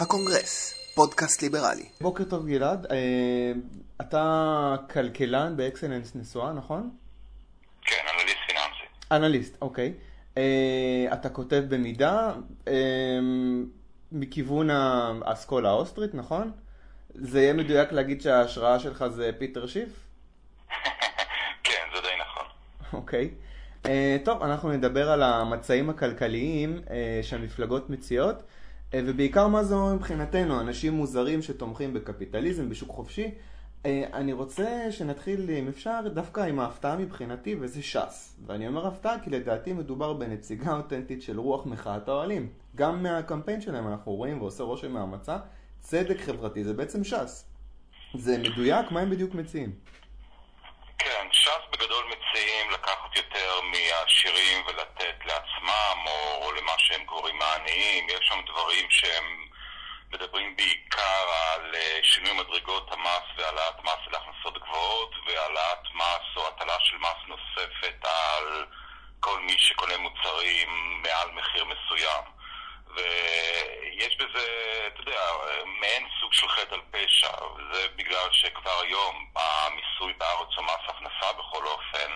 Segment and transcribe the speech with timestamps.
[0.00, 1.88] הקונגרס, פודקאסט ליברלי.
[2.00, 3.52] בוקר טוב גלעד, אה,
[4.00, 6.90] אתה כלכלן באקסלנס נשואה, נכון?
[7.82, 8.86] כן, אנליסט פיננסי.
[9.12, 9.94] אנליסט, אוקיי.
[10.36, 12.32] אה, אתה כותב במידה
[12.68, 13.18] אה,
[14.12, 16.52] מכיוון האסכולה האוסטרית, נכון?
[17.14, 19.88] זה יהיה מדויק להגיד שההשראה שלך זה פיטר שיף?
[21.64, 22.44] כן, זה די נכון.
[22.92, 23.30] אוקיי.
[24.24, 26.80] טוב, אנחנו נדבר על המצעים הכלכליים
[27.22, 28.42] שהמפלגות מציעות.
[28.94, 33.30] אה, ובעיקר מה זה אומר מבחינתנו, אנשים מוזרים שתומכים בקפיטליזם, בשוק חופשי.
[33.86, 38.36] אה, אני רוצה שנתחיל, אם אפשר, דווקא עם ההפתעה מבחינתי, וזה ש"ס.
[38.46, 42.48] ואני אומר הפתעה כי לדעתי מדובר בנציגה אותנטית של רוח מחאת האוהלים.
[42.76, 45.36] גם מהקמפיין שלהם אנחנו רואים, ועושה רושם מהמצע,
[45.80, 47.44] צדק חברתי זה בעצם ש"ס.
[48.14, 48.90] זה מדויק?
[48.90, 49.72] מה הם בדיוק מציעים?
[50.98, 58.08] כן, ש"ס בגדול מציעים לקחת יותר מהשירים ולתת לעצמם, או למה שהם קוראים העניים.
[58.08, 59.46] יש שם דברים שהם
[60.12, 66.76] מדברים בעיקר על אה, שינוי מדרגות המס והעלאת מס להכנסות גבוהות, והעלאת מס או הטלה
[66.80, 68.66] של מס נוספת על
[69.20, 72.24] כל מי שקונה מוצרים מעל מחיר מסוים.
[72.94, 74.46] ויש בזה,
[74.86, 75.20] אתה יודע,
[75.80, 81.32] מעין סוג של חטא על פשע, וזה בגלל שכבר היום המיסוי בארץ או מס הכנסה
[81.32, 82.10] בכל אופן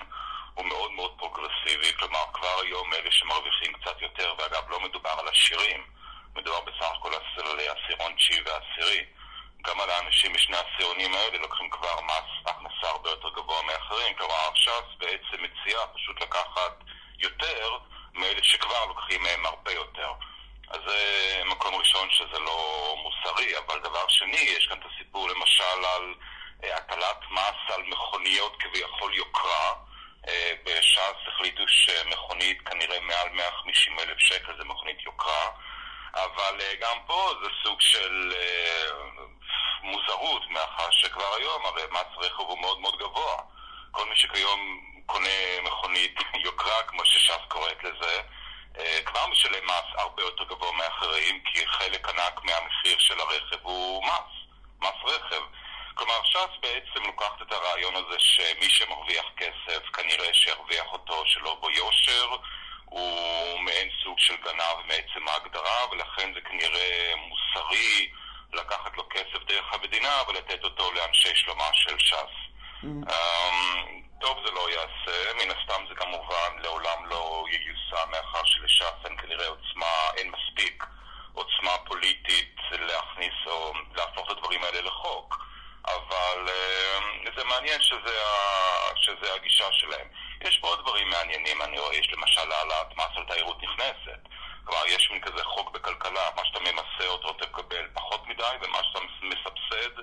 [0.54, 5.28] הוא מאוד מאוד פרוגרסיבי, כלומר כבר היום אלה שמרוויחים קצת יותר, ואגב לא מדובר על
[5.28, 5.84] עשירים,
[6.36, 9.04] מדובר בסך הכל על עשירון תשיעי ועשירי.
[9.66, 14.54] גם על האנשים משני העשירונים האלה לוקחים כבר מס הכנסה הרבה יותר גבוה מאחרים, כלומר
[14.54, 16.72] ש"ס בעצם מציעה פשוט לקחת
[17.18, 17.78] יותר
[18.14, 20.12] מאלה שכבר לוקחים מהם הרבה יותר.
[20.68, 25.84] אז זה מקום ראשון שזה לא מוסרי, אבל דבר שני, יש כאן את הסיפור למשל
[25.96, 26.14] על
[26.64, 29.74] אה, הטלת מס על מכוניות כביכול יוקרה.
[30.28, 35.50] אה, בש"ס החליטו שמכונית כנראה מעל 150 אלף שקל זה מכונית יוקרה,
[36.14, 38.32] אבל אה, גם פה זה סוג של
[39.82, 43.36] מוזרות, מאחר שכבר היום הרי מס רכב הוא מאוד מאוד גבוה.
[43.90, 48.20] כל מי שכיום קונה מכונית יוקרה, כמו שש"ס קוראת לזה,
[48.78, 54.04] אה, כבר משלם מס הרבה יותר גבוה מאחרים, כי חלק ענק מהמחיר של הרכב הוא
[54.04, 54.32] מס,
[54.80, 55.42] מס רכב.
[55.94, 61.70] כלומר, ש"ס בעצם לוקחת את הרעיון הזה שמי שמרוויח כסף כנראה שירוויח אותו שלא בו
[61.70, 62.36] יושר,
[62.84, 68.10] הוא מעין סוג של גנב מעצם ההגדרה, ולכן זה כנראה מוסרי
[68.52, 72.14] לקחת לו כסף דרך המדינה ולתת אותו לאנשי שלומה של ש"ס.
[72.82, 72.86] Mm.
[72.86, 79.16] Um, טוב זה לא יעשה, מן הסתם זה כמובן לעולם לא ייושם, מאחר שלש"ס אין
[79.16, 80.84] כנראה עוצמה, אין מספיק
[81.32, 85.44] עוצמה פוליטית להכניס או להפוך את הדברים האלה לחוק.
[85.84, 88.18] אבל uh, זה מעניין שזה,
[88.96, 90.06] שזה הגישה שלהם.
[90.40, 94.20] יש פה עוד דברים מעניינים, אני רואה, יש למשל העלאת מס על תיירות נכנסת.
[94.64, 98.98] כלומר, יש מין כזה חוק בכלכלה, מה שאתה ממסה אותו תקבל פחות מדי, ומה שאתה
[99.22, 100.00] מסבסד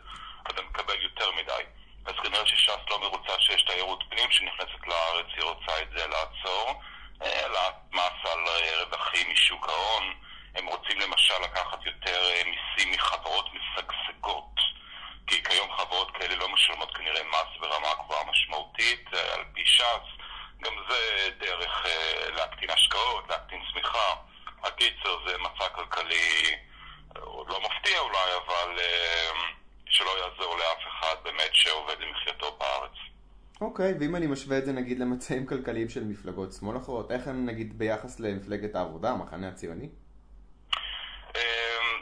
[0.49, 1.63] אתה מקבל יותר מדי.
[2.05, 6.81] אז כנראה שש"ס לא מרוצה שיש תיירות פנים שנכנסת לארץ, היא רוצה את זה לעצור.
[7.21, 10.13] העלאת מס על אה, רווחים משוק ההון.
[10.55, 14.55] הם רוצים למשל לקחת יותר אה, מיסים מחברות משגשגות.
[15.27, 20.21] כי כיום חברות כאלה לא משלמות כנראה מס ברמה גבוהה משמעותית, אה, על פי ש"ס.
[20.61, 21.85] גם זה דרך
[22.35, 24.13] להקטין השקעות, להקטין צמיחה.
[24.63, 26.55] הקיצר זה מצע כלכלי,
[27.19, 28.79] עוד לא מפתיע אולי, אבל...
[29.91, 32.91] שלא יעזור לאף אחד באמת שעובד למחייתו בארץ.
[33.61, 37.27] אוקיי, okay, ואם אני משווה את זה נגיד למצעים כלכליים של מפלגות שמאל אחרות, איך
[37.27, 39.89] הם נגיד ביחס למפלגת העבודה, המחנה הציוני?
[41.35, 42.01] אמ,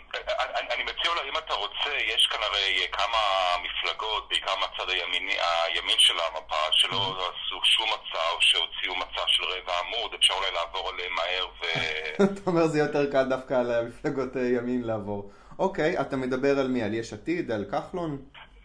[0.73, 3.17] אני מציע אולי, אם אתה רוצה, יש כאן הרי כמה
[3.63, 5.29] מפלגות, בעיקר מהצד הימין,
[5.65, 7.45] הימין של המפה, שלא mm-hmm.
[7.45, 11.65] עשו שום מצע או שהוציאו מצע של רבע עמוד, אפשר אולי לעבור עליהם מהר ו...
[12.23, 15.31] אתה אומר זה יותר קל דווקא על המפלגות אה, ימין לעבור.
[15.59, 16.83] אוקיי, אתה מדבר על מי?
[16.83, 17.51] על יש עתיד?
[17.51, 18.17] על כחלון?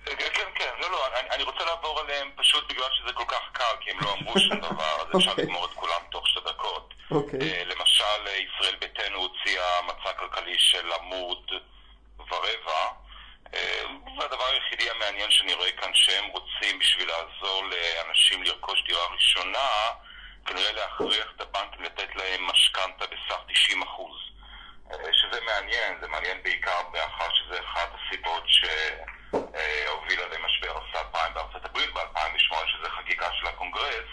[0.05, 0.99] כן, כן, לא, לא,
[1.31, 4.61] אני, רוצה לעבור עליהם פשוט בגלל שזה כל כך קל, כי הם לא אמרו שום
[4.71, 5.45] דבר, אז אפשר אוקיי.
[5.45, 6.95] לגמור את כולם תוך שתי דקות.
[7.11, 7.41] אוקיי.
[7.41, 9.29] Uh, למשל, ישראל ביתנו
[10.25, 11.51] הוציאה מצע כלכלי של עמוד
[12.19, 12.89] ורבע.
[13.45, 19.69] Uh, והדבר היחידי המעניין שאני רואה כאן, שהם רוצים בשביל לעזור לאנשים לרכוש דירה ראשונה,
[20.47, 24.17] כנראה להכריח את הבנקים לתת להם משכנתה בסך 90 אחוז.
[24.93, 31.65] אה, שזה מעניין, זה מעניין בעיקר מאחר שזה אחת הסיבות שהובילה למשבר הסאב פריים בארצות
[31.65, 34.11] הברית ב-2008, שזה חקיקה של הקונגרס,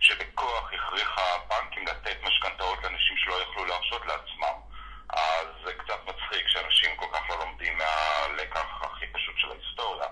[0.00, 4.69] שבכוח הכריחה בנקים לתת משכנתאות לאנשים שלא יכלו להרשות לעצמם.
[5.12, 10.06] אז זה קצת מצחיק שאנשים כל כך לא לומדים מהלקח הכי פשוט של ההיסטוריה.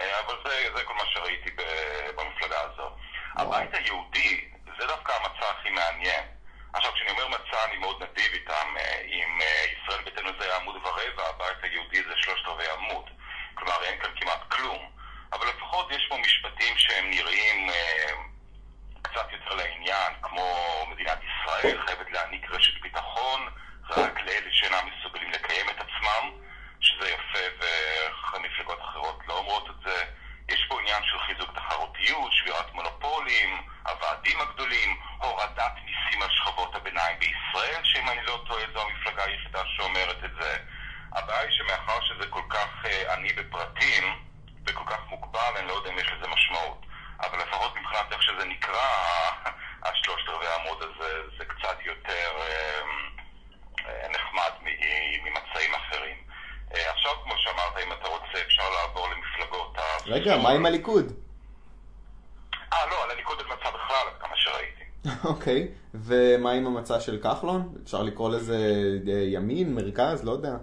[0.00, 1.50] אה, אבל זה, זה כל מה שראיתי
[2.16, 2.90] במפלגה הזו.
[3.36, 4.48] הבית היהודי,
[4.78, 6.24] זה דווקא המצע הכי מעניין.
[6.72, 8.76] עכשיו, כשאני אומר מצע, אני מאוד נדיב איתם.
[8.76, 13.10] אה, אם אה, ישראל ביתנו זה עמוד ורבע, הבית היהודי זה שלושת רבעי עמוד.
[13.54, 14.90] כלומר, אין כאן כמעט כלום.
[15.32, 17.10] אבל לפחות יש פה משפטים שהם
[60.36, 61.12] מה עם הליכוד?
[62.72, 64.82] אה, לא, על הליכוד אין מצב בכלל, עד כמה שראיתי.
[65.34, 67.74] אוקיי, ומה עם המצע של כחלון?
[67.84, 68.56] אפשר לקרוא לזה
[69.08, 70.56] אה, ימין, מרכז, לא יודע.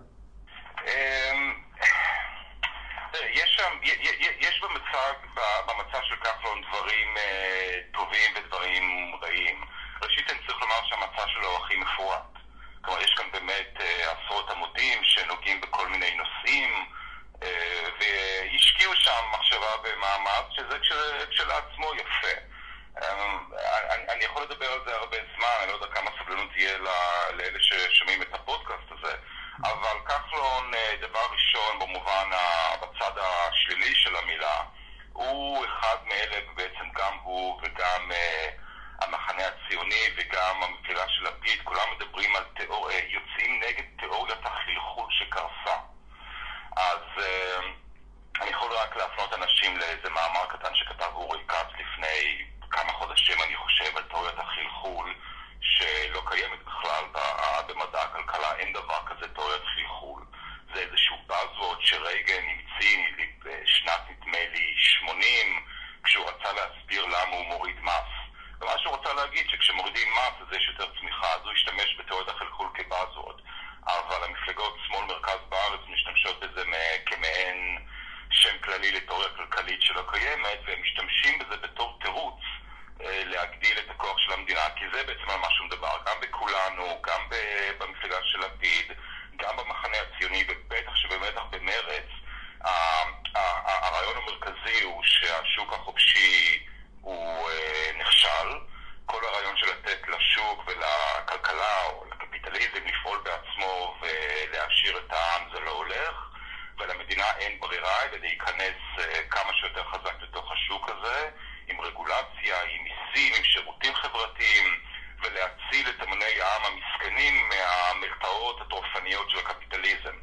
[107.37, 111.29] אין ברירה אלא להיכנס אה, כמה שיותר חזק לתוך השוק הזה,
[111.67, 114.79] עם רגולציה, עם מיסים, עם שירותים חברתיים,
[115.21, 120.15] ולהציל את אמני העם המסכנים מהמרפאות הטורפניות של הקפיטליזם.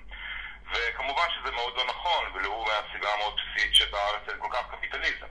[0.73, 5.27] וכמובן שזה מאוד לא נכון, ולו מהסיבה המאוד בסיסית שבארץ אין כל כך קפיטליזם.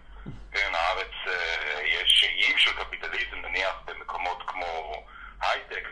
[0.52, 5.04] כן, הארץ, אה, יש איים של קפיטליזם, נניח במקומות כמו
[5.42, 5.88] הייטק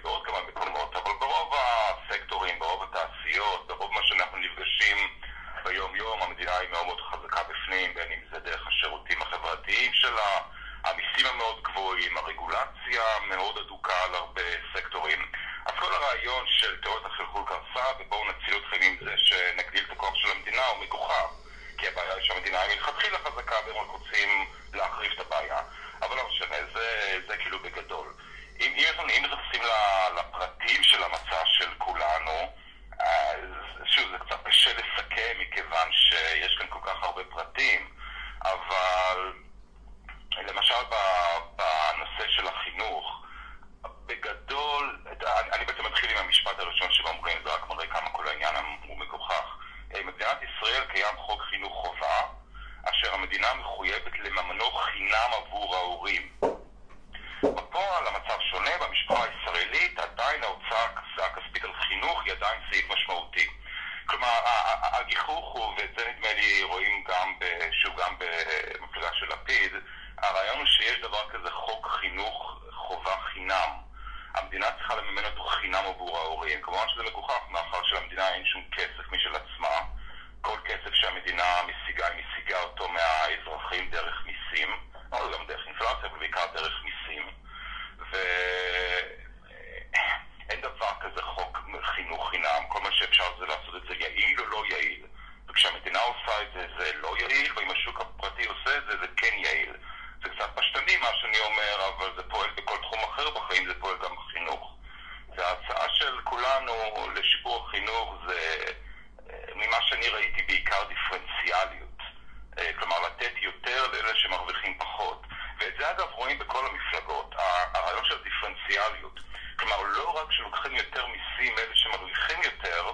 [120.50, 122.92] לוקחים יותר מיסים מאלה שמרוויחים יותר,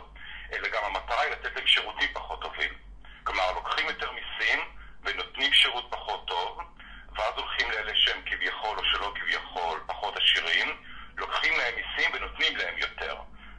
[0.54, 2.74] אלא גם המטרה היא לתת להם שירותים פחות טובים.
[3.24, 4.60] כלומר, לוקחים יותר מיסים
[5.04, 6.60] ונותנים שירות פחות טוב,
[7.16, 10.84] ואז הולכים לאלה שהם כביכול או שלא כביכול פחות עשירים,
[11.18, 13.16] לוקחים להם מיסים ונותנים להם יותר.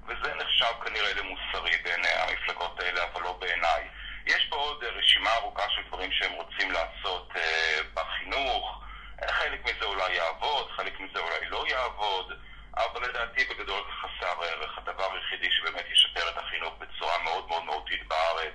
[0.07, 3.89] וזה נחשב כנראה למוסרי בעיני המפלגות האלה, אבל לא בעיניי.
[4.27, 8.83] יש פה עוד אה, רשימה ארוכה של דברים שהם רוצים לעשות אה, בחינוך.
[9.31, 12.33] חלק מזה אולי יעבוד, חלק מזה אולי לא יעבוד.
[12.77, 14.79] אבל לדעתי בגדול זה חסר ערך.
[14.79, 18.55] הדבר היחידי שבאמת ישפר את החינוך בצורה מאוד מאוד מהותית בארץ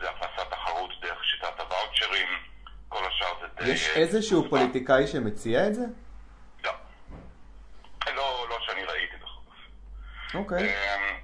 [0.00, 2.28] זה הכנסת תחרות דרך שיטת הוואוצ'רים.
[2.88, 3.70] כל השאר זה די...
[3.70, 4.58] יש אה, איזשהו מוזמן.
[4.58, 5.84] פוליטיקאי שמציע את זה?
[6.64, 6.72] לא.
[8.14, 10.38] לא, לא שאני ראיתי בכל אופן.
[10.38, 10.58] אוקיי.
[10.58, 11.20] אמ,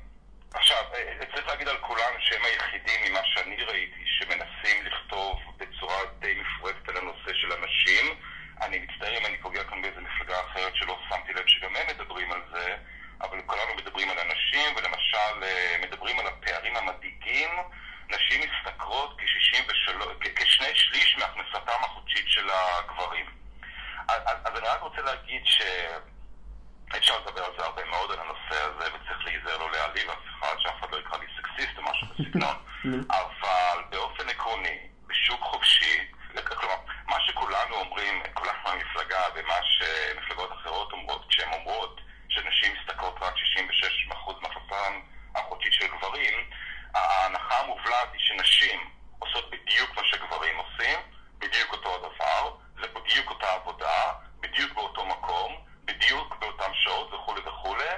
[0.54, 6.34] עכשיו, אה, צריך להגיד על כולם שהם היחידים ממה שאני ראיתי שמנסים לכתוב בצורה די
[6.34, 8.14] מפורטת על הנושא של הנשים.
[8.60, 12.32] אני מצטער אם אני פוגע כאן באיזה מפלגה אחרת שלא שמתי לב שגם הם מדברים
[12.32, 12.76] על זה,
[13.20, 17.50] אבל כולנו מדברים על הנשים, ולמשל אה, מדברים על הפערים המדאיגים.
[18.08, 23.26] נשים משתכרות כ-63, כ- כשני שליש מהכנסתם החודשית של הגברים.
[24.08, 25.60] אז אז אני רק רוצה להגיד ש...
[26.98, 30.54] אפשר לדבר על זה הרבה מאוד, על הנושא הזה, וצריך להיזהר לא להעליב אף אחד,
[30.58, 32.56] שאף אחד לא יקרא לי סקסיסט או משהו בסגנון.
[33.20, 35.98] אבל באופן עקרוני, בשוק חופשי,
[36.44, 38.22] כלומר, מה שכולנו אומרים,
[39.32, 45.00] כולנו במפלגה, ומה שמפלגות אחרות אומרות, כשהן אומרות שנשים משתכרות רק 66% מהכנסתם
[45.34, 46.50] החודשית של גברים,
[46.94, 50.98] ההנחה המובלעת היא שנשים עושות בדיוק מה שגברים עושים,
[51.38, 57.88] בדיוק אותו הדבר, זה בדיוק אותה עבודה, בדיוק באותו מקום, בדיוק באותן שעות וכולי וכולי,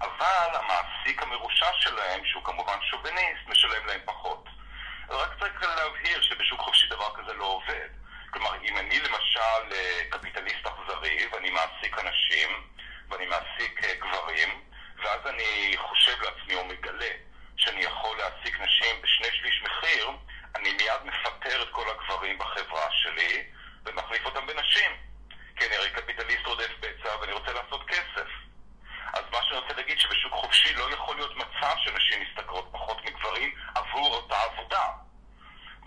[0.00, 4.44] אבל המעסיק המרושע שלהם, שהוא כמובן שוביניסט, משלם להם פחות.
[5.08, 7.88] רק צריך להבהיר שבשוק חופשי דבר כזה לא עובד.
[8.30, 12.48] כלומר, אם אני למשל אה, קפיטליסט אכזרי ואני מעסיק אנשים
[13.08, 14.62] ואני מעסיק אה, גברים,
[15.02, 17.10] ואז אני חושב לעצמי או מגלה
[17.56, 20.10] שאני יכול להעסיק נשים בשני שליש מחיר,
[20.56, 23.44] אני מיד מפטר את כל הגברים בחברה שלי
[23.84, 24.90] ומחליף אותם בנשים.
[25.56, 28.28] כי אני הרי קפיטליסט רודף בצע ואני רוצה לעשות כסף.
[29.14, 33.54] אז מה שאני רוצה להגיד שבשוק חופשי לא יכול להיות מצב שנשים משתכרות פחות מגברים
[33.74, 34.84] עבור אותה עבודה.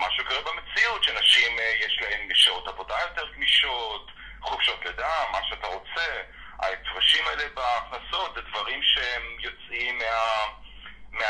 [0.02, 5.68] מה שקורה במציאות, שנשים אה, יש להן שעות עבודה יותר גמישות, חופשות לידה, מה שאתה
[5.68, 6.22] רוצה.
[6.60, 11.22] ההפרשים האלה בהכנסות זה דברים שהם יוצאים מה,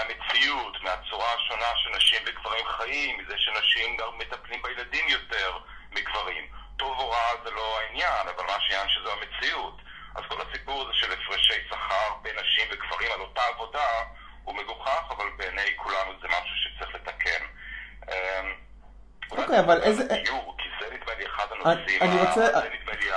[1.33, 5.57] השונה שנשים וגברים חיים, מזה שנשים גם מטפלים בילדים יותר
[5.91, 6.45] מגברים.
[6.77, 9.77] טוב או רע זה לא העניין, אבל מה שהעניין שזו המציאות.
[10.15, 13.87] אז כל הסיפור הזה של הפרשי שכר בין נשים וגברים על אותה עבודה
[14.43, 17.43] הוא מגוחך, אבל בעיני כולנו זה משהו שצריך לתקן.
[18.09, 18.53] אמ,
[19.31, 20.03] אוקיי, אבל איזה-
[20.57, 23.11] כי זה נדמה לי אחד הנושאים, אני ה- רוצה- זה נדמה לי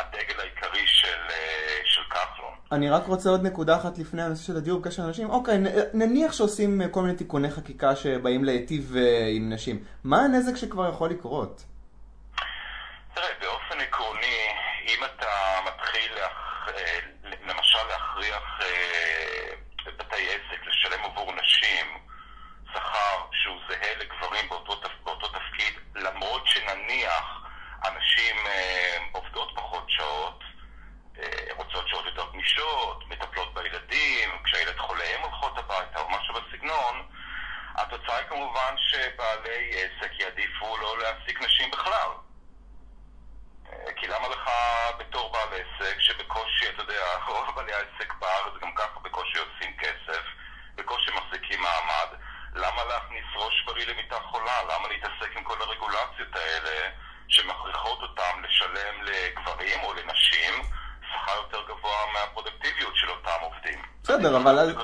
[0.00, 2.54] הדגל העיקרי של, אה, של כחלון.
[2.72, 5.30] אני רק רוצה עוד נקודה אחת לפני הנושא של הדיור בקשר לנשים.
[5.30, 5.58] אוקיי,
[5.94, 9.84] נניח שעושים אה, כל מיני תיקוני חקיקה שבאים להיטיב אה, עם נשים.
[10.04, 11.62] מה הנזק שכבר יכול לקרות?
[13.14, 14.36] תראה, באופן עקרוני,
[14.88, 15.26] אם אתה
[15.66, 16.68] מתחיל, להכ...
[16.76, 16.98] אה,
[17.48, 19.54] למשל, להכריח אה,
[19.98, 21.86] בתי עסק לשלם עבור נשים
[22.72, 27.24] שכר שהוא זהה לגברים באותו, תפ- באותו תפקיד, למרות שנניח
[27.82, 30.40] הנשים אה, עובדות פחות שעות,
[31.18, 31.24] אה,
[31.56, 31.84] רוצות
[32.58, 37.08] גמישות, מטפלות בילדים, כשהילד חולה הן הולכות הביתה או משהו בסגנון,
[37.74, 42.10] התוצאה היא כמובן שבעלי עסק יעדיפו לא להעסיק נשים בכלל.
[43.68, 44.50] אה, כי למה לך
[44.98, 50.22] בתור בעל עסק, שבקושי, אתה יודע, רוב בעלי העסק בארץ גם ככה בקושי עושים כסף,
[50.74, 52.18] בקושי מחזיקים מעמד,
[52.54, 54.62] למה להכניס ראש בריא למיטה חולה?
[54.62, 56.90] למה להתעסק עם כל הרגולציות האלה
[57.28, 60.77] שמכריחות אותם לשלם לגברים או לנשים
[61.12, 63.78] שכר יותר גבוה מהפרודקטיביות של אותם עובדים?
[64.02, 64.74] בסדר, לא אבל אז-.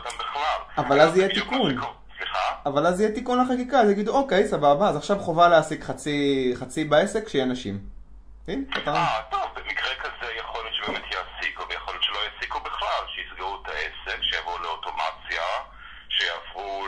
[0.79, 1.77] אבל אז יהיה תיקון.
[2.17, 2.39] סליחה?
[2.67, 6.85] אבל אז יהיה תיקון לחקיקה, אז יגידו, אוקיי, סבבה, אז עכשיו חובה להעסיק חצי, חצי
[6.85, 7.79] בעסק שיהיה נשים.
[8.49, 8.55] אה,
[9.31, 14.23] טוב, במקרה כזה יכול להיות שבאמת יעסיקו, ויכול להיות שלא יעסיקו בכלל, שיסגרו את העסק,
[14.23, 15.43] שיעברו לאוטומציה,
[16.09, 16.87] שיעברו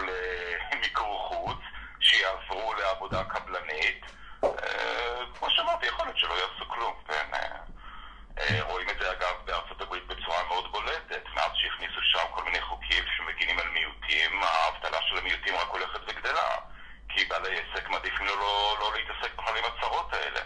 [0.73, 1.59] למיקור חוץ,
[2.01, 4.05] שיעברו לעבודה קבלנית.
[4.45, 7.35] אה, כמו שאמרתי, יכול להיות שלא יעשו כלום, כן.
[7.35, 7.57] אה,
[8.39, 12.61] אה, רואים את זה אגב בארצות הברית בצורה מאוד בולטת, מאז שהכניסו שם כל מיני
[12.61, 16.51] חוקים שמגינים על מיעוטים, האבטלה של המיעוטים רק הולכת וגדלה,
[17.09, 20.41] כי בעלי עסק מעדיפים לא, לא, לא להתעסק בכלל עם הצרות האלה.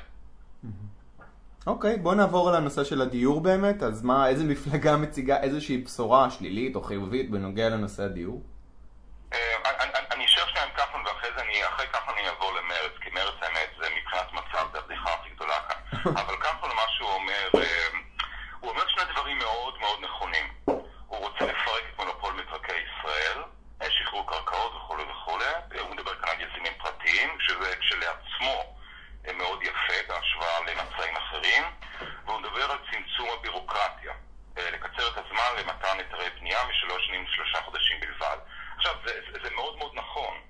[1.67, 6.31] אוקיי, בוא נעבור על הנושא של הדיור באמת, אז מה, איזה מפלגה מציגה איזושהי בשורה
[6.31, 8.43] שלילית או חיובית בנוגע לנושא הדיור?
[9.33, 9.39] אה,
[10.13, 13.35] אני אשאר שנייה עם כחלון ואחרי זה אני, אחרי כחלון אני אעבור למרץ, כי מרץ
[13.43, 16.13] האמת זה מבחינת מצב, זה הבדיחה הכי גדולה כאן.
[27.51, 28.77] שזה כשלעצמו
[29.29, 31.63] אה, מאוד יפה בהשוואה למצעים אחרים,
[32.27, 34.13] והוא מדבר על צמצום הבירוקרטיה,
[34.59, 38.37] אה, לקצר את הזמן למתן היתרי בנייה משלוש שנים לשלושה חודשים בלבד.
[38.77, 40.41] עכשיו, זה, זה זה מאוד מאוד נכון.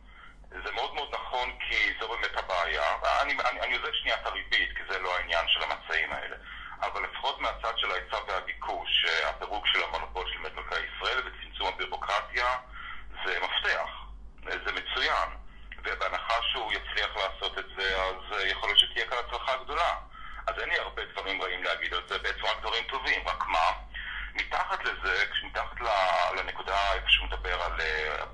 [0.64, 2.82] זה מאוד מאוד נכון כי זו באמת הבעיה.
[3.22, 6.36] אני, אני, אני עוזב שנייה את הריבית, כי זה לא העניין של המצעים האלה.
[6.80, 12.56] אבל לפחות מהצד של ההיצע והביקוש, אה, הפירוק של המונופול של מקרקעי ישראל וצמצום הבירוקרטיה
[13.24, 13.90] זה מפתח,
[14.44, 15.39] זה מצוין.
[15.84, 19.94] ובהנחה שהוא יצליח לעשות את זה, אז אה, יכול להיות שתהיה כאן הצלחה גדולה.
[20.46, 23.70] אז אין לי הרבה דברים רעים להגיד על זה, בעצם רק דברים טובים, רק מה?
[24.34, 25.80] מתחת לזה, מתחת
[26.36, 28.24] לנקודה איפה שהוא מדבר על אה,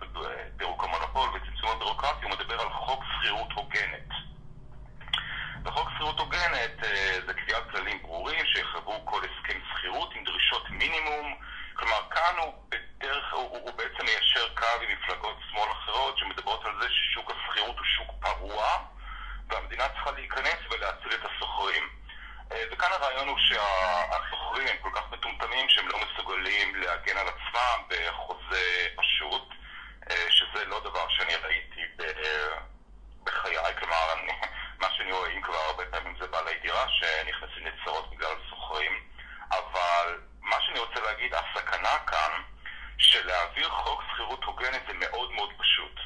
[0.57, 4.09] פירוק המונופול וצמצום הבירוקרטיה, הוא מדבר על חוק שכירות הוגנת.
[5.63, 11.37] בחוק שכירות הוגנת אה, זה קביעת כללים ברורים שיחייבו כל הסכם שכירות עם דרישות מינימום.
[11.77, 16.73] כלומר, כאן הוא בדרך, הוא, הוא בעצם מיישר קו עם מפלגות שמאל אחרות שמדברות על
[16.81, 18.67] זה ששוק השכירות הוא שוק פרוע
[19.49, 21.89] והמדינה צריכה להיכנס ולהציל את השוכרים.
[22.53, 27.83] אה, וכאן הרעיון הוא שהשוכרים הם כל כך מטומטמים שהם לא מסוגלים להגן על עצמם
[27.89, 29.49] בחוזה פשוט,
[30.11, 32.57] אה, שזה לא דבר שאני ראיתי ב-
[33.25, 34.33] בחיי, כלומר, אני,
[34.79, 39.03] מה שאני רואה, אם כבר הרבה פעמים זה בעלי דירה שנכנסים לצרות בגלל שוכרים,
[39.51, 42.43] אבל מה שאני רוצה להגיד, הסכנה כאן,
[42.99, 46.01] שלהעביר חוק שכירות הוגנת זה מאוד מאוד פשוט.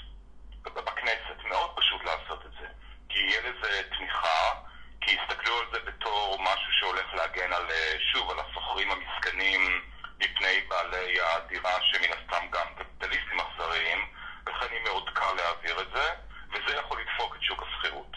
[0.63, 2.67] בכנסת, מאוד פשוט לעשות את זה.
[3.09, 4.53] כי יהיה לזה תמיכה,
[5.01, 9.83] כי יסתכלו על זה בתור משהו שהולך להגן על, אה, שוב, על השוכרים המסכנים
[10.19, 14.13] מפני בעלי הדירה שמן הסתם גם קפיטליסטים אכזריים,
[14.47, 16.15] לכן יהיה מאוד קל להעביר את זה,
[16.53, 18.17] וזה יכול לדפוק את שוק השכירות.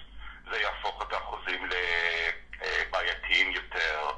[0.51, 1.69] זה יהפוך את האחוזים
[2.61, 4.09] לבעייתיים יותר,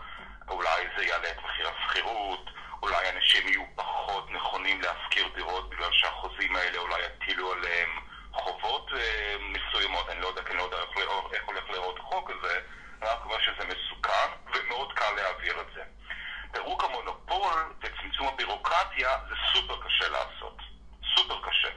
[0.49, 2.45] אולי זה יעלה את מחיר השכירות,
[2.81, 7.99] אולי אנשים יהיו פחות נכונים להשכיר דירות בגלל שהחוזים האלה אולי יטילו עליהם
[8.31, 10.89] חובות אה, מסוימות, אני לא יודע, כי אני לא יודע איך,
[11.33, 12.59] איך הולך להיראות החוק הזה,
[13.01, 15.83] אני רק אומר שזה מסוכן ומאוד קל להעביר את זה.
[16.51, 20.57] פירוק המונופול וצמצום הבירוקרטיה זה סופר קשה לעשות.
[21.15, 21.69] סופר קשה.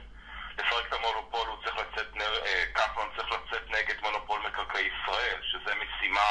[0.57, 5.39] לפרק את המונופול הוא צריך לצאת, נר- אה, כחלון צריך לצאת נגד מונופול מקרקעי ישראל,
[5.41, 6.21] שזה משימה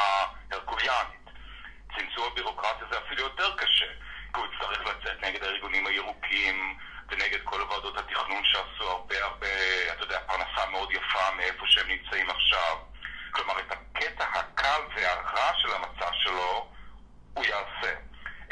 [0.53, 1.19] הרקוליאנית.
[1.97, 3.87] צמצום הבירוקרטיה זה אפילו יותר קשה,
[4.35, 9.47] כי הוא יצטרך לצאת נגד הארגונים הירוקים ונגד כל ועדות התכנון שעשו הרבה הרבה,
[9.93, 12.77] אתה יודע, פרנסה מאוד יפה מאיפה שהם נמצאים עכשיו.
[13.31, 14.81] כלומר, את הקטע הקל
[15.49, 16.67] והרע של המצע שלו
[17.35, 17.95] הוא יעשה.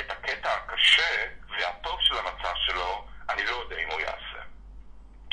[0.00, 4.42] את הקטע הקשה והטוב של המצע שלו, אני לא יודע אם הוא יעשה.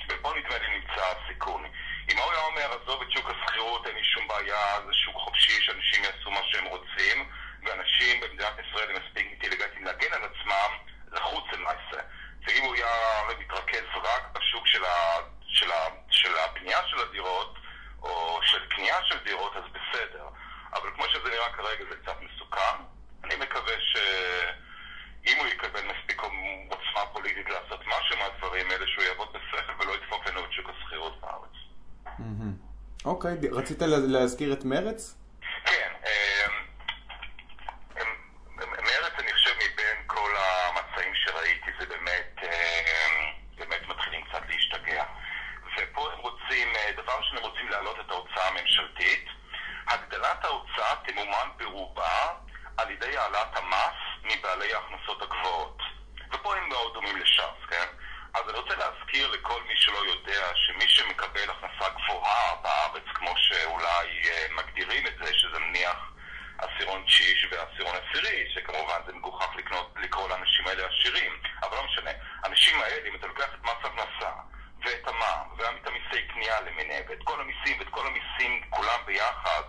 [0.10, 1.66] ופה נדמה לי נמצא הסיכון.
[2.12, 5.62] אם הוא היה אומר, עזוב את שוק השכירות, אין לי שום בעיה, זה שוק חופשי,
[5.62, 7.30] שאנשים יעשו מה שהם רוצים,
[7.66, 10.72] ואנשים במדינת ישראל הם מספיק אינטליגנטים להגן על עצמם,
[11.12, 12.02] לחוץ למעשה.
[12.48, 12.88] ואם הוא היה
[13.40, 15.76] מתרכז רק בשוק של, ה, של, ה,
[16.10, 17.56] של הבנייה של הדירות,
[18.02, 20.28] או של קנייה של דירות, אז בסדר.
[20.74, 22.76] אבל כמו שזה נראה כרגע זה קצת מסוכן.
[23.24, 26.22] אני מקווה שאם הוא יקבל מספיק
[26.70, 31.22] עוצמה פוליטית לעשות משהו מהדברים האלה, שהוא יעבוד בשכל ולא ידפוק לנו את שוק השכירות
[31.22, 31.54] בארץ.
[33.06, 35.16] אוקיי, ד- רצית לה- להזכיר את מרץ?
[35.66, 36.52] כן, אמ,
[38.02, 38.06] אמ,
[38.72, 43.26] מרץ אני חושב מבין כל המצעים שראיתי זה באמת, אמ,
[43.58, 45.04] באמת מתחילים קצת להשתגע.
[45.78, 49.26] ופה הם רוצים, אה, דבר ראשון הם רוצים להעלות את ההוצאה הממשלתית.
[49.88, 52.28] הגדלת ההוצאה תמומן ברובה
[52.78, 55.78] על ידי העלאת המס מבעלי ההכנסות הגבוהות.
[56.34, 57.86] ופה הם מאוד דומים לש"ס, כן?
[58.34, 64.30] אז אני רוצה להזכיר לכל מי שלא יודע שמי שמקבל הכנסה גבוהה בארץ, כמו שאולי
[64.30, 66.12] אה, מגדירים את זה, שזה נניח
[67.24, 71.32] תשיעי ועשירון עשירי, שכמובן זה מגוחך לקנות, לקרוא לאנשים האלה עשירים,
[71.64, 72.12] אבל לא משנה.
[72.44, 74.32] האנשים האלה, אם אתה לוקח את מס הכנסה
[74.86, 79.62] ואת המע"מ ואת המיסי קנייה למיניהם ואת כל המיסים ואת כל המיסים כולם ביחד,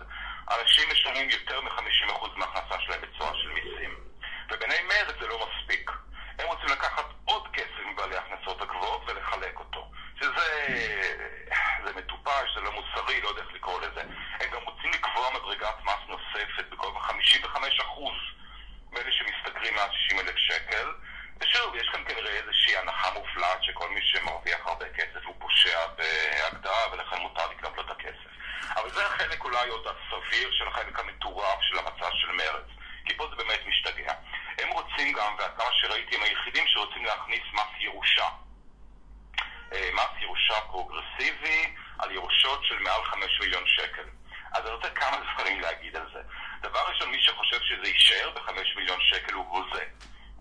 [0.51, 3.95] אנשים משלמים יותר מ-50% מההכנסה שלהם בצורה של מיסים.
[4.51, 5.91] ובעיני מרצ זה לא מספיק.
[6.39, 9.91] הם רוצים לקחת עוד כסף מבעלי ההכנסות הגבוהות ולחלק אותו.
[10.19, 10.67] שזה
[11.85, 14.01] זה מטופש, זה לא מוסרי, לא יודע איך לקרוא לזה.
[14.39, 17.11] הם גם רוצים לקבוע מדרגת מס נוספת בגובה 55%
[18.91, 20.91] מאלה שמשתכרים מעל 60 אלף שקל.
[21.41, 26.91] ושוב, יש כאן כנראה איזושהי הנחה מופלעת שכל מי שמרוויח הרבה כסף הוא פושע בהגדרה
[26.91, 28.29] ולכן מותר לקנות לו את הכסף.
[28.75, 32.67] אבל זה החלק אולי עוד הסביר של החלק המטורף של המצע של מרצ.
[33.05, 34.13] כי פה זה באמת משתגע.
[34.57, 38.27] הם רוצים גם, ועד כמה שראיתי, הם היחידים שרוצים להכניס מס ירושה.
[39.73, 44.03] אה, מס ירושה פרוגרסיבי על ירושות של מעל 5 מיליון שקל.
[44.53, 46.21] אז אני רוצה כמה דברים להגיד על זה.
[46.61, 49.83] דבר ראשון, מי שחושב שזה יישאר ב-5 מיליון שקל הוא הוזה.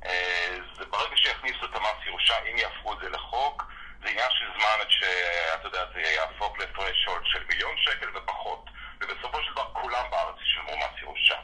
[0.06, 3.64] אה, זה ברגע שיכניסו את המס ירושה, אם יהפכו את זה לחוק,
[4.02, 8.70] זה עניין של זמן עד שאתה יודע, זה יהפוך לפרשולד של מיליון שקל ופחות.
[9.00, 11.36] ובסופו של דבר כולם בארץ ישלמו מס ירושה.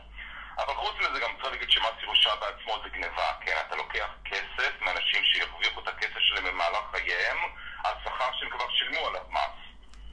[0.59, 3.57] אבל חוץ מזה גם צריך להגיד שמס ירושה בעצמו זה גניבה, כן?
[3.67, 7.37] אתה לוקח כסף מאנשים שהרוויחו את הכסף שלהם במהלך חייהם,
[7.85, 9.61] על שכר שהם כבר שילמו עליו מס.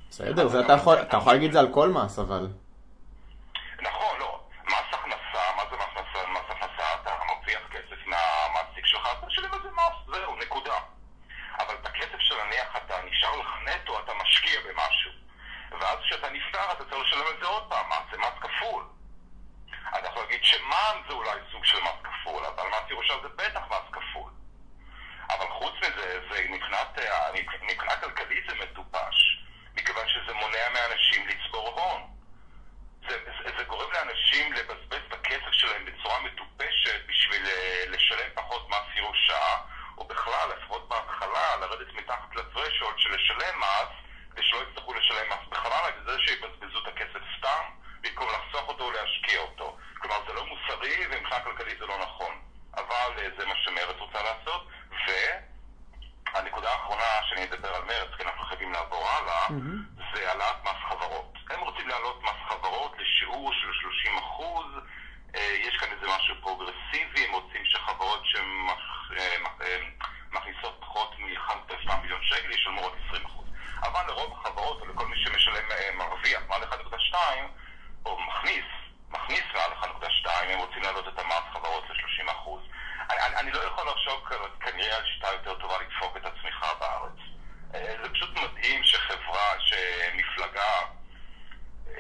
[0.10, 2.48] בסדר, אתה יכול להגיד את זה על כל מס, אבל...
[69.08, 73.16] שמכניסות אה, אה, פחות מ-5 מיליון שקל ישלמו רק 20%.
[73.84, 77.16] אבל לרוב החברות, או לכל מי שמשלם אה, מרוויח מעל 1.2,
[78.06, 78.66] או מכניס,
[79.10, 82.50] מכניס מעל 1.2, הם רוצים להעלות את המס חברות ל-30%.
[83.10, 87.18] אני, אני לא יכול לחשוב כנראה על שיטה יותר טובה לדפוק את הצמיחה בארץ.
[87.72, 90.98] זה פשוט מדהים שחברה, שמפלגה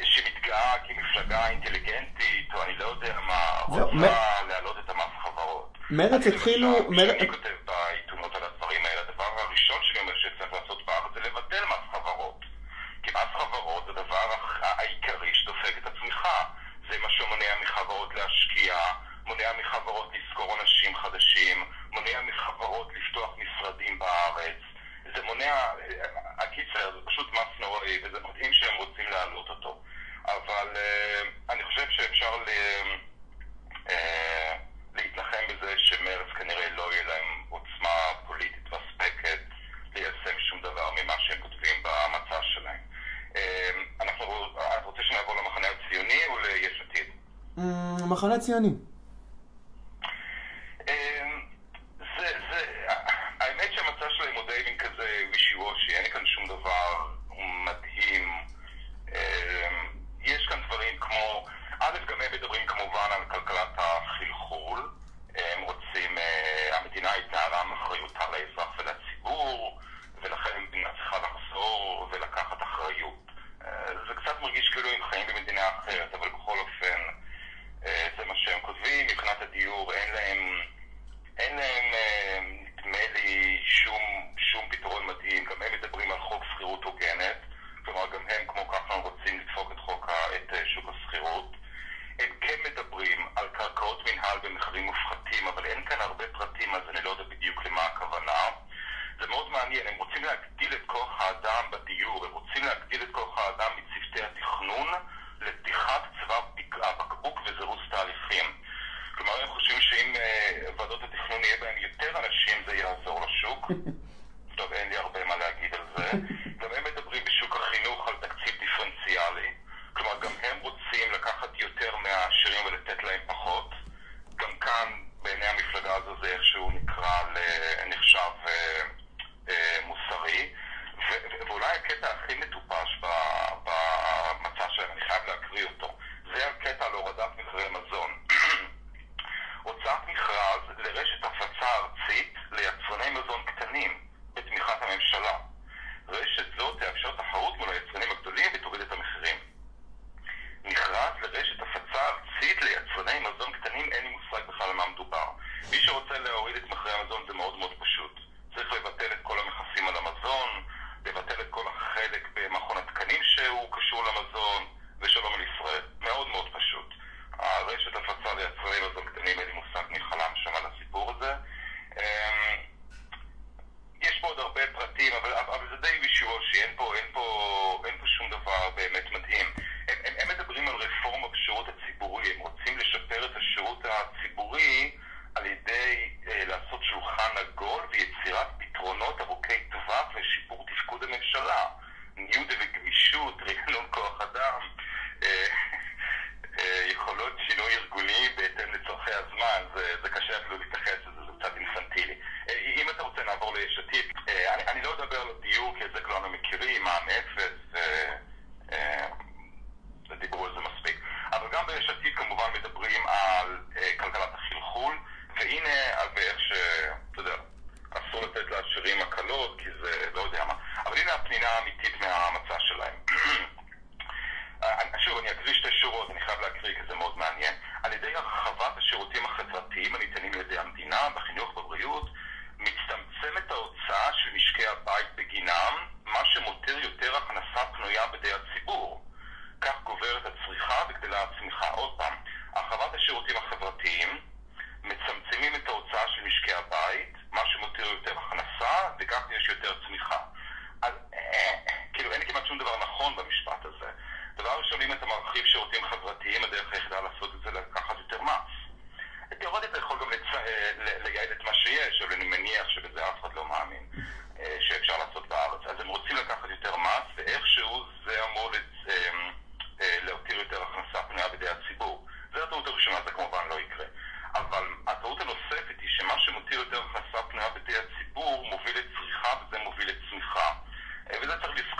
[0.03, 4.36] שמתגאה כמפלגה אינטליגנטית, או אני לא יודע מה, רוצה...
[5.89, 6.87] מרץ התחילו...
[6.89, 7.17] מרץ...
[48.49, 48.86] yani.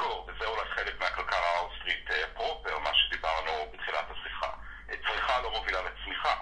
[0.08, 4.50] לזכור, וזה אולי חלק מהכלכלה האוסטרית פרופר, מה שדיברנו בתחילת השיחה.
[4.88, 6.36] צריכה לא מובילה לצמיחה.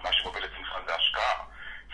[0.00, 1.44] מה שמוביל לצמיחה זה השקעה.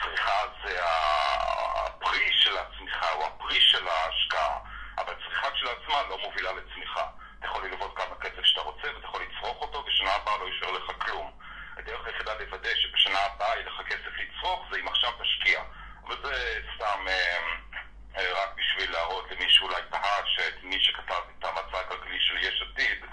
[0.02, 0.32] צריכה
[0.64, 4.58] זה הפרי של הצמיחה, או הפרי של ההשקעה,
[4.98, 7.06] אבל צריכה כשלעצמה לא מובילה לצמיחה.
[7.38, 10.70] אתה יכול ללוות כמה כסף שאתה רוצה, ואתה יכול לצרוך אותו, ושנה הבאה לא יישאר
[10.70, 11.30] לך כלום.
[11.76, 15.62] הדרך היחידה לוודא שבשנה הבאה יהיה לך כסף לצרוך, זה אם עכשיו תשקיע.
[16.08, 17.69] וזה סתם אה, אה,
[18.16, 23.04] רק בשביל להראות למי שאולי תהה, שמי שכתב את המצע הכלכלי של יש עתיד,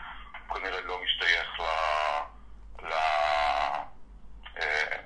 [0.54, 1.64] כנראה לא משתייך ל...
[2.88, 2.94] ל...
[4.58, 4.98] אה,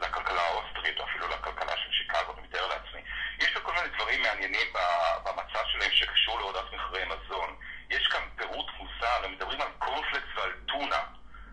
[0.00, 3.00] לכלכלה האוסטרית, או אפילו לכלכלה של שיקגו, אני מתאר לעצמי.
[3.38, 4.72] יש כל מיני דברים מעניינים
[5.24, 7.56] במצע שלהם שקשור להורדת מחירי מזון.
[7.90, 11.00] יש כאן פירוט מוזר, הם מדברים על קורנפלקס ועל טונה.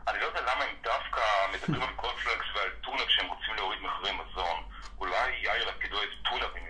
[0.08, 1.22] אני לא יודע למה הם דווקא
[1.54, 4.64] מדברים על קורנפלקס ועל טונה כשהם רוצים להוריד מחירי מזון.
[5.00, 6.69] אולי יאיר לפיד אוהב טונה במיוחד,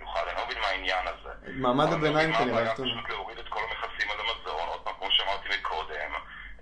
[0.50, 1.30] מבין מה העניין הזה.
[1.46, 2.92] מעמד הביניים כנראה אוהב טונה.
[2.92, 6.12] פשוט להוריד את כל המכסים על המזון, עוד פעם, כמו שאמרתי מקודם,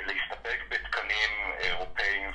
[0.01, 2.33] להסתפק בתקנים אירופאים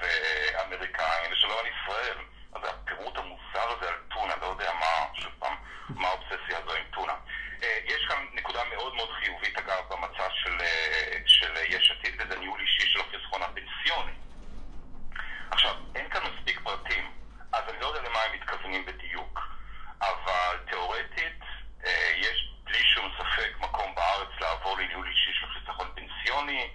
[0.00, 2.18] ואמריקאים, ושלום על ישראל.
[2.52, 5.56] אז הפירוט המוזר הזה על טונה, לא יודע מה, שוב פעם,
[5.88, 7.14] מה האובססיה הזו עם טונה.
[7.84, 10.56] יש כאן נקודה מאוד מאוד חיובית, אגב, במצע של,
[11.26, 14.12] של יש עתיד, וזה ניהול אישי של החיסכון הפנסיוני.
[15.50, 17.12] עכשיו, אין כאן מספיק פרטים,
[17.52, 19.40] אז אני לא יודע למה הם מתכוונים בדיוק,
[20.00, 21.40] אבל תיאורטית
[22.16, 26.72] יש בלי שום ספק מקום בארץ לעבור לניהול אישי של חיסכון פנסיוני,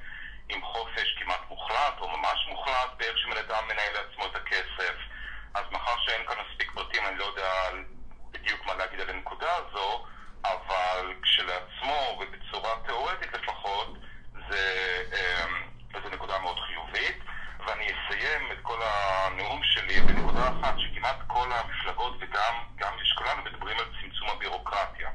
[0.50, 4.96] עם חופש כמעט מוחלט, או ממש מוחלט, באיך שבן אדם מנהל לעצמו את הכסף.
[5.54, 7.52] אז מאחר שאין כאן מספיק פרטים, אני לא יודע
[8.32, 10.06] בדיוק מה להגיד על הנקודה הזו,
[10.44, 13.98] אבל כשלעצמו, ובצורה תיאורטית לפחות,
[14.50, 15.04] זה,
[16.04, 17.18] זה נקודה מאוד חיובית.
[17.68, 23.80] ואני אסיים את כל הנאום שלי בנקודה אחת, שכמעט כל המפלגות וגם יש כולנו מדברים
[23.80, 25.10] על צמצום הבירוקרטיה.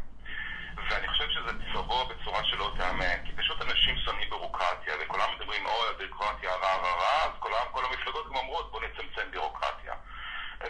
[0.89, 5.89] ואני חושב שזה צבוע בצורה שלא תיאמן, כי פשוט אנשים שונאים בירוקרטיה, וכולם מדברים, אוי,
[5.91, 9.95] הבירוקרטיה רע רע רע, אז כל, כל המפלגות גם אומרות, בוא נצמצם בירוקרטיה.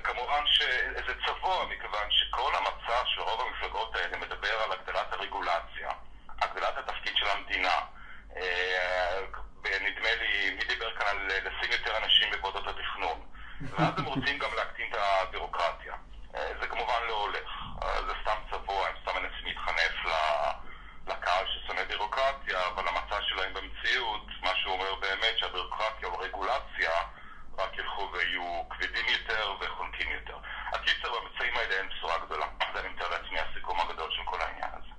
[0.04, 5.90] כמובן שזה צבוע, מכיוון שכל המצע של רוב המפלגות האלה מדבר על הגדלת הרגולציה,
[6.42, 7.78] הגדלת התפקיד של המדינה.
[9.82, 13.20] נדמה לי, מי דיבר כאן על לשים יותר אנשים בוועדות התכנון?
[13.60, 15.94] ואז הם רוצים גם להקטין את הבירוקרטיה.
[16.32, 17.50] זה כמובן לא הולך,
[18.06, 19.92] זה סתם צבוע, הם סתם מנסים להתחנף
[21.06, 26.90] לקהל ששונא בירוקרטיה, אבל המצע שלהם במציאות, מה שהוא אומר באמת שהבירוקרטיה או הרגולציה
[27.58, 30.36] רק ילכו ויהיו כבדים יותר וחונקים יותר.
[30.72, 32.46] הקיצר, במצעים האלה אין בשורה גדולה.
[32.74, 34.90] זה אני מתאר לעצמי הסיכום הגדול של כל העניין הזה.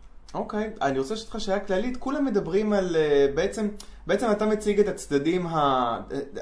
[0.54, 0.70] אוקיי.
[0.82, 2.96] אני רוצה לשאול אותך שאלה כללית, כולם מדברים על,
[3.36, 3.68] בעצם,
[4.08, 5.60] בעצם אתה מציג את הצדדים ה...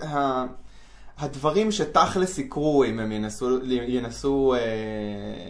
[0.03, 0.45] ה...
[1.17, 4.59] הדברים שתכלס יקרו אם הם ינסו, ינסו אה,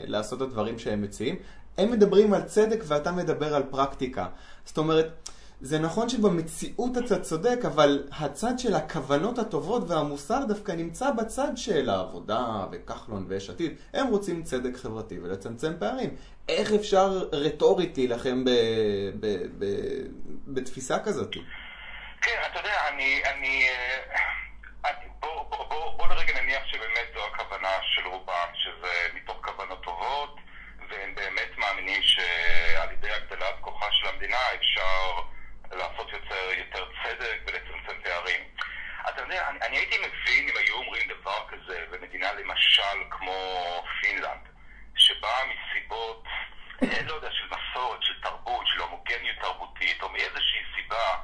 [0.08, 1.36] לעשות את הדברים שהם מציעים,
[1.78, 4.28] הם מדברים על צדק ואתה מדבר על פרקטיקה.
[4.66, 5.30] זאת אומרת,
[5.62, 11.90] זה נכון שבמציאות אתה צודק, אבל הצד של הכוונות הטובות והמוסר דווקא נמצא בצד של
[11.90, 13.78] העבודה וכחלון ויש עתיד.
[13.94, 16.16] הם רוצים צדק חברתי ולצמצם פערים.
[16.50, 18.44] איך אפשר רטורית להילחם
[20.48, 21.34] בתפיסה כזאת?
[22.22, 23.22] כן, אתה יודע, אני...
[23.26, 23.64] אני...
[25.20, 30.36] בוא, בוא, בוא, בוא לרגע נניח שבאמת זו הכוונה של רובם, שזה מתוך כוונות טובות,
[30.90, 35.22] והם באמת מאמינים שעל ידי הגדלת כוחה של המדינה אפשר
[35.72, 38.44] לעשות יותר, יותר צדק ולצמצם פערים.
[39.10, 43.36] אתה יודע, אני, אני הייתי מבין אם היו אומרים דבר כזה במדינה למשל כמו
[44.02, 44.48] פינלנד,
[44.96, 46.24] שבאה מסיבות,
[46.82, 51.16] לא יודע, של מסורת, של תרבות, של הומוגניות תרבותית, או מאיזושהי סיבה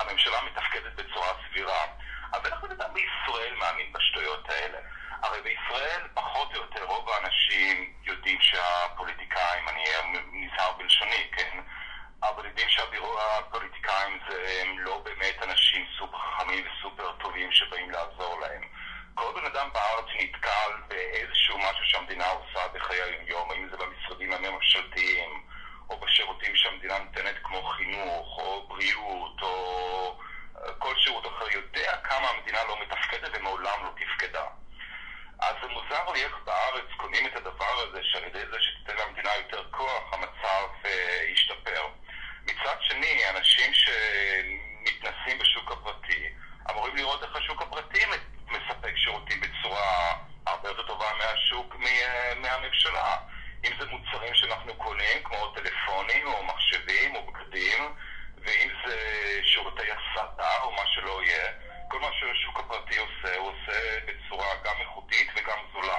[0.00, 1.86] הממשלה מתפקדת בצורה סבירה.
[2.32, 4.78] אבל בן אדם בישראל מאמין בשטויות האלה?
[5.22, 9.84] הרי בישראל, פחות או יותר, רוב האנשים יודעים שהפוליטיקאים, אני
[10.32, 11.60] נזהר בלשוני, כן?
[12.22, 14.18] אבל יודעים שהפוליטיקאים
[14.60, 18.62] הם לא באמת אנשים סופר חכמים וסופר טובים שבאים לעזור להם.
[19.14, 25.42] כל בן אדם בארץ נתקל באיזשהו משהו שהמדינה עושה בחיי היום-יום, האם זה במשרדים הממשלתיים,
[25.90, 30.20] או בשירותים שהמדינה נותנת כמו חינוך, או הבריאות או
[30.78, 34.44] כל שירות אחר יודע כמה המדינה לא מתפקדת ומעולם לא תפקדה.
[35.40, 39.30] אז זה מוזר לי איך בארץ קונים את הדבר הזה שעל ידי זה שתיתן למדינה
[39.36, 41.86] יותר כוח המצב אה, ישתפר.
[42.44, 46.28] מצד שני, אנשים שמתנסים בשוק הפרטי
[46.70, 48.04] אמורים לראות איך השוק הפרטי
[48.46, 50.14] מספק שירותים בצורה
[50.46, 51.74] הרבה יותר טובה מהשוק,
[52.36, 53.16] מהממשלה.
[53.64, 57.94] אם זה מוצרים שאנחנו קונים, כמו טלפונים או מחשבים או בגדים,
[58.38, 58.96] ואם זה
[59.44, 61.52] שירותי הסעדה או מה שלא יהיה,
[61.88, 65.98] כל מה שהשוק הפרטי עושה, הוא עושה בצורה גם איכותית וגם זולה.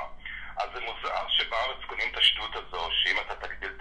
[0.58, 3.72] אז זה מוזר שבארץ קונים את השטות הזו, שאם אתה תגדיל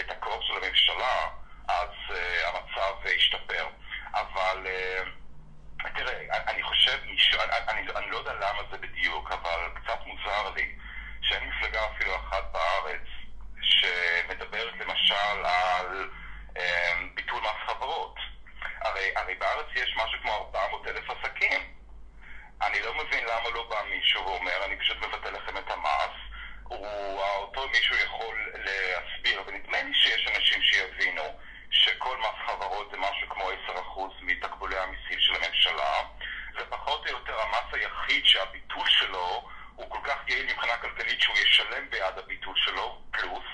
[0.00, 1.28] את הכוח של הממשלה,
[1.68, 3.66] אז uh, המצב ישתפר.
[4.14, 6.98] אבל uh, תראה, אני חושב,
[7.68, 10.74] אני, אני, לא יודע למה זה בדיוק, אבל קצת מוזר לי
[11.22, 13.02] שאין מפלגה אפילו אחת בארץ
[13.62, 16.10] שמדברת למשל על
[16.48, 16.60] um,
[17.14, 18.14] ביטול מס חברות.
[18.80, 21.60] הרי, הרי בארץ יש משהו כמו 400 אלף עסקים.
[22.62, 26.16] אני לא מבין למה לא בא מישהו ואומר, אני פשוט מבטל לכם את המס.
[26.64, 31.22] הוא, אותו מישהו יכול להסביר, ונדמה לי שיש אנשים שיבינו
[31.70, 33.74] שכל מס חברות זה משהו כמו 10%
[34.22, 36.02] מתקבולי המיסים של הממשלה.
[36.58, 41.36] זה פחות או יותר המס היחיד שהביטול שלו הוא כל כך יעיל מבחינה כלכלית שהוא
[41.36, 43.44] ישלם בעד הביטול שלו, פלוס.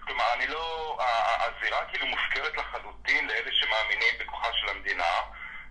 [0.00, 0.98] כלומר, אני לא...
[1.40, 5.14] הזירה כאילו מופקרת לחלוטין לאלה שמאמינים בכוחה של המדינה,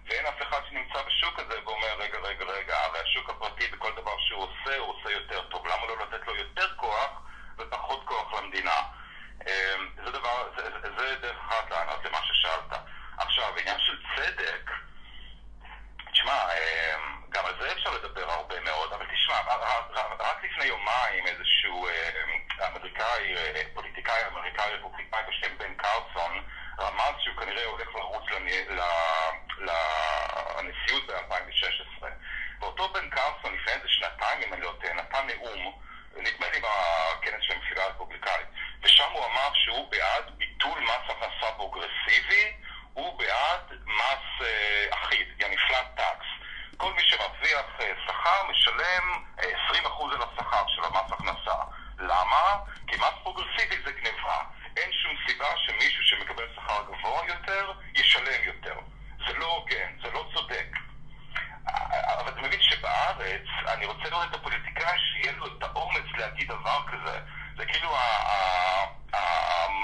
[0.06, 4.18] ואין אף אחד שנמצא בשוק הזה ואומר, רגע, רגע, רגע, הרי השוק הפרטי בכל דבר
[4.20, 5.68] שהוא עושה, הוא עושה יותר טוב.
[5.68, 7.22] למה לא לתת לו יותר כוח
[7.58, 8.82] ופחות כוח למדינה?
[9.48, 12.80] אמ, זה דבר, זה, זה, דרך אחת לענות למה ששאלת.
[13.18, 14.72] עכשיו, עניין של צדק,
[16.20, 19.36] תשמע, אמ, גם על זה אפשר לדבר הרבה מאוד, אבל תשמע,
[20.20, 26.44] רק לפני יומיים איזשהו אמ, אמריקאי, אה, פוליטיקאי אמריקאי רפובליקאי בשם בן קרסון,
[26.80, 28.24] רמז שהוא כנראה הולך לרוץ
[29.60, 32.06] לנשיאות ב-2016.
[32.60, 35.82] ואותו בן קרסון לפני איזה שנתיים, אם אני לא טועה, נתן נאום,
[36.16, 38.48] נדמה לי בכנס של המפלגה הרפובליקאית,
[38.82, 42.54] ושם הוא אמר שהוא בעד ביטול מס הכנסה פרוגרסיבי,
[43.00, 46.24] הוא בעד מס אה, אחיד, יעני flat tax.
[46.78, 51.56] כל מי שמרוויח אה, שכר משלם 20% אה, על השכר של המס הכנסה.
[52.00, 52.58] למה?
[52.88, 54.42] כי מס פרוגרסיבי זה גניבה.
[54.78, 58.76] אין שום סיבה שמישהו שמקבל שכר גבוה יותר, ישלם יותר.
[59.28, 60.68] זה לא הוגן, זה לא צודק.
[62.18, 66.80] אבל אתה מבין שבארץ, אני רוצה לראות את הפוליטיקאי שיהיה לו את האומץ להגיד דבר
[66.92, 67.20] כזה.
[67.58, 67.96] זה כאילו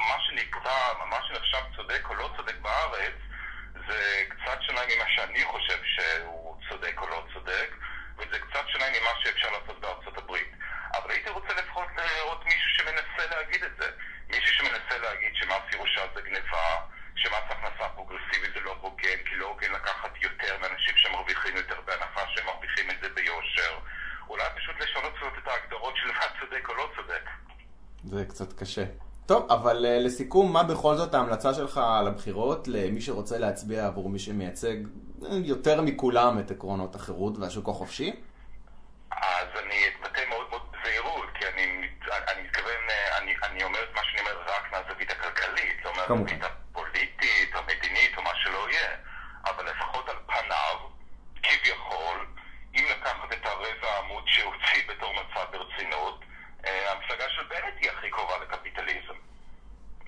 [0.10, 3.14] מה שנקרא, מה שנחשב צודק או לא צודק בארץ,
[3.88, 7.70] זה קצת שונה ממה שאני חושב שהוא צודק או לא צודק,
[8.18, 10.52] וזה קצת שונה ממה שאפשר לעשות בארצות הברית.
[10.98, 13.92] אבל הייתי רוצה לפחות לראות מישהו שמנסה להגיד את זה.
[14.30, 16.82] מישהו שמנסה להגיד שמס ירושה זה גניבה,
[17.16, 22.22] שמס הכנסה פרוגרסיבי זה לא הוגן, כי לא הוגן לקחת יותר מאנשים שמרוויחים יותר בהנחה
[22.36, 23.80] שהם מרוויחים את זה ביושר.
[24.30, 27.30] אולי פשוט לשנות קצת את ההגדרות של מה צודק או לא צודק.
[28.04, 28.84] זה קצת קשה.
[29.26, 34.10] טוב, אבל uh, לסיכום, מה בכל זאת ההמלצה שלך על הבחירות למי שרוצה להצביע עבור
[34.10, 34.76] מי שמייצג
[35.44, 38.14] יותר מכולם את עקרונות החירות והשוק החופשי?
[39.12, 41.88] אז אני אתבטא מאוד מאוד בזהירות, כי אני,
[42.34, 46.44] אני מתכוון, אה, אני, אני אומר את מה שאני אומר רק מהזווית הכלכלית, לא מהזווית
[46.44, 48.90] הפוליטית, המדינית או מה שלא יהיה,
[49.46, 50.78] אבל לפחות על פניו,
[51.44, 52.28] כביכול,
[52.76, 56.20] אם לקחת את הרבע העמוד שהוציא בתור מצב ברצינות,
[56.66, 59.16] אה, המפלגה של בנט היא הכי קרובה לקפיטליזם.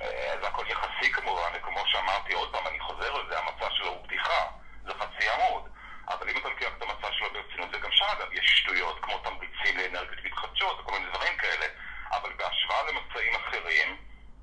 [0.02, 3.88] אה, זה הכל יחסי כמובן, וכמו שאמרתי עוד פעם, אני חוזר על זה, המצע שלו
[3.88, 4.46] הוא בדיחה,
[4.84, 5.64] זה חצי עמוד.
[6.08, 9.18] אבל אם אתה לוקח את המצע שלו ברצינות, זה גם שם אגב, יש שטויות כמו
[9.18, 11.66] תמריצים לאנרגיות מתחדשות וכל מיני דברים כאלה.
[12.12, 13.98] אבל בהשוואה למצעים אחרים,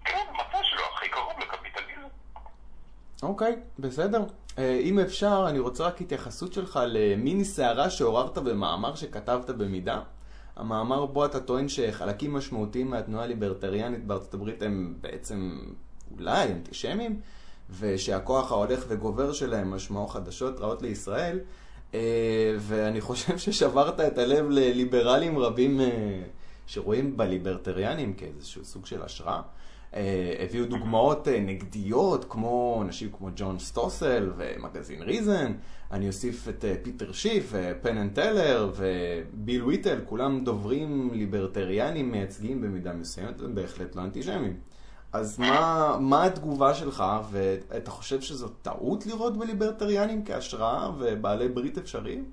[0.04, 2.08] כן, המצע שלו הכי קרוב לקפיטליזם.
[3.22, 4.24] אוקיי, okay, בסדר.
[4.48, 10.00] Uh, אם אפשר, אני רוצה רק התייחסות שלך למיני סערה שעוררת במאמר שכתבת במידה.
[10.56, 15.58] המאמר בו אתה טוען שחלקים משמעותיים מהתנועה הליברטריאנית בארצות הברית הם בעצם
[16.18, 17.20] אולי אנטישמים,
[17.78, 21.38] ושהכוח ההולך וגובר שלהם משמעו חדשות רעות לישראל,
[21.94, 22.00] אה,
[22.58, 26.22] ואני חושב ששברת את הלב לליברלים רבים אה,
[26.66, 29.40] שרואים בליברטריאנים כאיזשהו סוג של השראה.
[29.96, 35.52] אה, הביאו דוגמאות נגדיות, כמו אנשים כמו ג'ון סטוסל ומגזין Reason.
[35.92, 42.92] אני אוסיף את פיטר שיף, פן אנד טלר וביל ויטל, כולם דוברים ליברטריאנים מייצגים במידה
[42.92, 44.56] מסוימת, הם בהחלט לא אנטישמים.
[45.12, 52.24] אז מה, מה התגובה שלך, ואתה חושב שזו טעות לראות בליברטריאנים כהשראה ובעלי ברית אפשריים?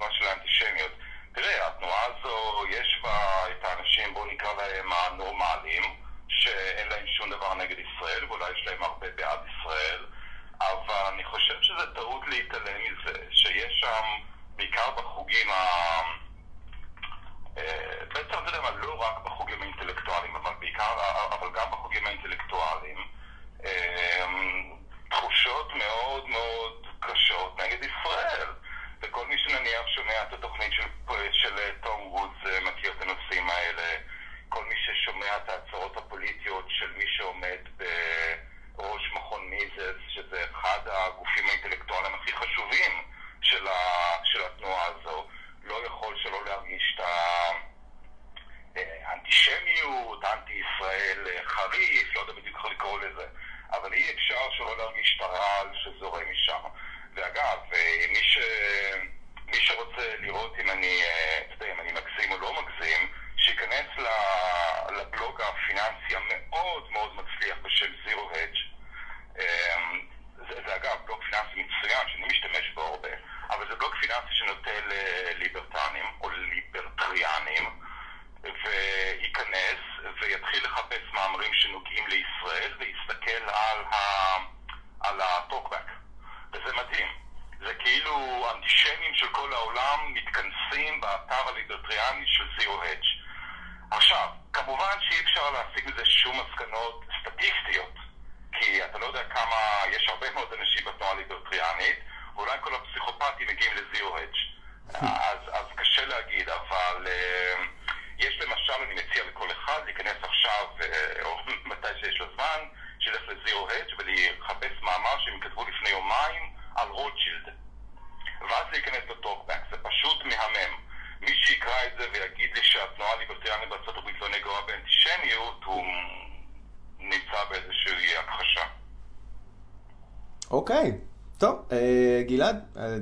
[0.00, 0.15] that's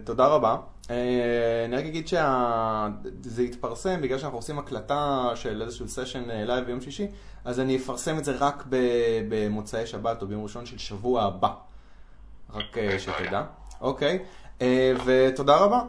[0.04, 0.56] תודה רבה.
[0.90, 6.60] אה, אני רק אגיד שזה יתפרסם, בגלל שאנחנו עושים הקלטה של איזשהו סשן live אה,
[6.60, 7.06] ביום שישי,
[7.44, 8.64] אז אני אפרסם את זה רק
[9.28, 11.54] במוצאי שבת או ביום ראשון של שבוע הבא.
[12.54, 13.42] רק אה, שתדע.
[13.80, 14.18] אוקיי,
[15.04, 15.80] ותודה רבה.